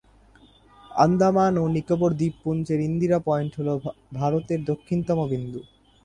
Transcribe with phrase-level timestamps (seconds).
[1.01, 3.69] আন্দামান ও নিকোবর দ্বীপপুঞ্জের ইন্দিরা পয়েন্ট হল
[4.19, 5.59] ভারতের দক্ষিণতম বিন্দু।